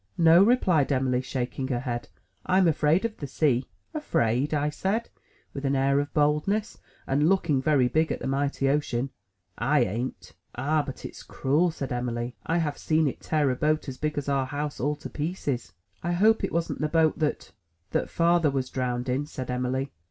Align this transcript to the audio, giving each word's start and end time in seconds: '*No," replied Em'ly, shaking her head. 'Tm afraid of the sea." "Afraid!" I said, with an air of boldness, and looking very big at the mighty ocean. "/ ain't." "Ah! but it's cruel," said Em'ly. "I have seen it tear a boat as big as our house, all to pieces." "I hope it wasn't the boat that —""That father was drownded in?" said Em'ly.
'*No," 0.17 0.41
replied 0.43 0.91
Em'ly, 0.91 1.21
shaking 1.21 1.67
her 1.67 1.81
head. 1.81 2.07
'Tm 2.49 2.67
afraid 2.67 3.05
of 3.05 3.17
the 3.17 3.27
sea." 3.27 3.67
"Afraid!" 3.93 4.51
I 4.51 4.71
said, 4.71 5.09
with 5.53 5.63
an 5.63 5.75
air 5.75 5.99
of 5.99 6.11
boldness, 6.11 6.79
and 7.05 7.29
looking 7.29 7.61
very 7.61 7.87
big 7.87 8.11
at 8.11 8.19
the 8.19 8.25
mighty 8.25 8.67
ocean. 8.67 9.11
"/ 9.39 9.61
ain't." 9.61 10.33
"Ah! 10.55 10.81
but 10.83 11.05
it's 11.05 11.21
cruel," 11.21 11.69
said 11.69 11.91
Em'ly. 11.91 12.35
"I 12.47 12.57
have 12.57 12.79
seen 12.79 13.07
it 13.07 13.19
tear 13.21 13.51
a 13.51 13.55
boat 13.55 13.87
as 13.87 13.99
big 13.99 14.17
as 14.17 14.27
our 14.27 14.47
house, 14.47 14.79
all 14.79 14.95
to 14.95 15.07
pieces." 15.11 15.73
"I 16.01 16.13
hope 16.13 16.43
it 16.43 16.51
wasn't 16.51 16.79
the 16.81 16.89
boat 16.89 17.19
that 17.19 17.51
—""That 17.91 18.09
father 18.09 18.49
was 18.49 18.71
drownded 18.71 19.13
in?" 19.15 19.25
said 19.27 19.51
Em'ly. 19.51 19.91